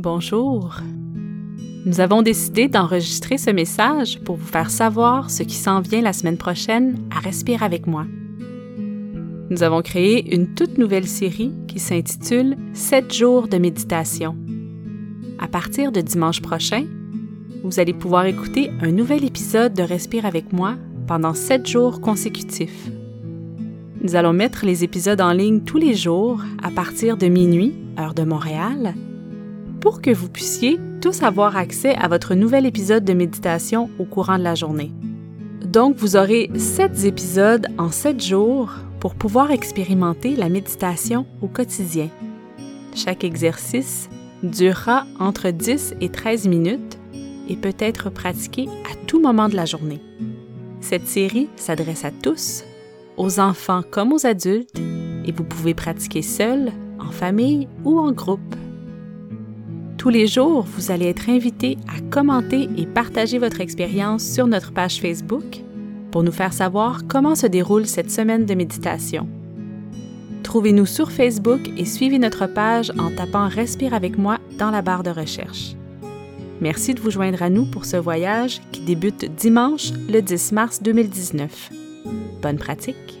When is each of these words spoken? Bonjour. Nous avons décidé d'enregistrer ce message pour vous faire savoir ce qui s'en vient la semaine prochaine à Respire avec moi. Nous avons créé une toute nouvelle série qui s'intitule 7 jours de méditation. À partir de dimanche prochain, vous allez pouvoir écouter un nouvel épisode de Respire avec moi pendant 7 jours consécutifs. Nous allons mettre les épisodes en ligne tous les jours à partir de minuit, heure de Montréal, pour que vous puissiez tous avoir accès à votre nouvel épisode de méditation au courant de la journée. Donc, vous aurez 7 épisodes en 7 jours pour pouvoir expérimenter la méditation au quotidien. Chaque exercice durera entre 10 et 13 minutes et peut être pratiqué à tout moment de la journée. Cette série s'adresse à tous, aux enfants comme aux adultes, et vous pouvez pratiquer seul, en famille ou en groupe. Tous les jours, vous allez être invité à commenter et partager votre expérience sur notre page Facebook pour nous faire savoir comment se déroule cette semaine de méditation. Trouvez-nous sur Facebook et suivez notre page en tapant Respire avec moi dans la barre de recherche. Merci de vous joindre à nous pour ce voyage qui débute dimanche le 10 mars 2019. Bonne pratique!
Bonjour. 0.00 0.76
Nous 1.84 1.98
avons 1.98 2.22
décidé 2.22 2.68
d'enregistrer 2.68 3.36
ce 3.36 3.50
message 3.50 4.20
pour 4.20 4.36
vous 4.36 4.46
faire 4.46 4.70
savoir 4.70 5.28
ce 5.28 5.42
qui 5.42 5.56
s'en 5.56 5.80
vient 5.80 6.02
la 6.02 6.12
semaine 6.12 6.36
prochaine 6.36 7.00
à 7.10 7.18
Respire 7.18 7.64
avec 7.64 7.88
moi. 7.88 8.06
Nous 9.50 9.64
avons 9.64 9.82
créé 9.82 10.32
une 10.36 10.54
toute 10.54 10.78
nouvelle 10.78 11.08
série 11.08 11.52
qui 11.66 11.80
s'intitule 11.80 12.56
7 12.74 13.12
jours 13.12 13.48
de 13.48 13.58
méditation. 13.58 14.36
À 15.40 15.48
partir 15.48 15.90
de 15.90 16.00
dimanche 16.00 16.42
prochain, 16.42 16.84
vous 17.64 17.80
allez 17.80 17.92
pouvoir 17.92 18.26
écouter 18.26 18.70
un 18.80 18.92
nouvel 18.92 19.24
épisode 19.24 19.74
de 19.74 19.82
Respire 19.82 20.26
avec 20.26 20.52
moi 20.52 20.76
pendant 21.08 21.34
7 21.34 21.66
jours 21.66 22.00
consécutifs. 22.00 22.88
Nous 24.00 24.14
allons 24.14 24.32
mettre 24.32 24.64
les 24.64 24.84
épisodes 24.84 25.20
en 25.20 25.32
ligne 25.32 25.62
tous 25.62 25.78
les 25.78 25.94
jours 25.94 26.40
à 26.62 26.70
partir 26.70 27.16
de 27.16 27.26
minuit, 27.26 27.74
heure 27.98 28.14
de 28.14 28.22
Montréal, 28.22 28.94
pour 29.80 30.02
que 30.02 30.10
vous 30.10 30.28
puissiez 30.28 30.78
tous 31.00 31.22
avoir 31.22 31.56
accès 31.56 31.94
à 31.94 32.08
votre 32.08 32.34
nouvel 32.34 32.66
épisode 32.66 33.04
de 33.04 33.12
méditation 33.12 33.90
au 33.98 34.04
courant 34.04 34.38
de 34.38 34.42
la 34.42 34.54
journée. 34.54 34.92
Donc, 35.64 35.96
vous 35.96 36.16
aurez 36.16 36.50
7 36.56 37.04
épisodes 37.04 37.66
en 37.78 37.90
7 37.90 38.22
jours 38.22 38.70
pour 39.00 39.14
pouvoir 39.14 39.50
expérimenter 39.50 40.34
la 40.34 40.48
méditation 40.48 41.26
au 41.42 41.48
quotidien. 41.48 42.08
Chaque 42.94 43.22
exercice 43.22 44.08
durera 44.42 45.06
entre 45.18 45.50
10 45.50 45.94
et 46.00 46.08
13 46.08 46.48
minutes 46.48 46.98
et 47.48 47.56
peut 47.56 47.76
être 47.78 48.10
pratiqué 48.10 48.66
à 48.90 48.94
tout 49.06 49.20
moment 49.20 49.48
de 49.48 49.56
la 49.56 49.64
journée. 49.64 50.00
Cette 50.80 51.06
série 51.06 51.48
s'adresse 51.56 52.04
à 52.04 52.10
tous, 52.10 52.64
aux 53.16 53.40
enfants 53.40 53.82
comme 53.88 54.12
aux 54.12 54.26
adultes, 54.26 54.78
et 55.24 55.32
vous 55.32 55.44
pouvez 55.44 55.74
pratiquer 55.74 56.22
seul, 56.22 56.72
en 56.98 57.10
famille 57.10 57.68
ou 57.84 57.98
en 57.98 58.12
groupe. 58.12 58.56
Tous 59.98 60.10
les 60.10 60.28
jours, 60.28 60.62
vous 60.62 60.92
allez 60.92 61.06
être 61.06 61.28
invité 61.28 61.76
à 61.88 62.00
commenter 62.00 62.68
et 62.76 62.86
partager 62.86 63.38
votre 63.38 63.60
expérience 63.60 64.22
sur 64.22 64.46
notre 64.46 64.72
page 64.72 65.00
Facebook 65.00 65.64
pour 66.12 66.22
nous 66.22 66.30
faire 66.30 66.52
savoir 66.52 67.02
comment 67.08 67.34
se 67.34 67.48
déroule 67.48 67.84
cette 67.84 68.12
semaine 68.12 68.46
de 68.46 68.54
méditation. 68.54 69.28
Trouvez-nous 70.44 70.86
sur 70.86 71.10
Facebook 71.10 71.60
et 71.76 71.84
suivez 71.84 72.20
notre 72.20 72.46
page 72.46 72.92
en 72.96 73.10
tapant 73.10 73.48
Respire 73.48 73.92
avec 73.92 74.16
moi 74.16 74.38
dans 74.56 74.70
la 74.70 74.82
barre 74.82 75.02
de 75.02 75.10
recherche. 75.10 75.74
Merci 76.60 76.94
de 76.94 77.00
vous 77.00 77.10
joindre 77.10 77.42
à 77.42 77.50
nous 77.50 77.66
pour 77.66 77.84
ce 77.84 77.96
voyage 77.96 78.60
qui 78.70 78.82
débute 78.82 79.34
dimanche 79.34 79.90
le 80.08 80.20
10 80.20 80.52
mars 80.52 80.80
2019. 80.80 81.70
Bonne 82.40 82.56
pratique! 82.56 83.18